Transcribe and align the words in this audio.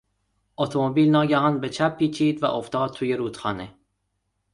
اتومبیل 0.57 1.09
ناگهان 1.09 1.59
به 1.59 1.69
چپ 1.69 1.97
پیچید 1.97 2.43
و 2.43 2.45
افتاد 2.45 2.91
توی 2.93 3.13
رودخانه. 3.15 3.75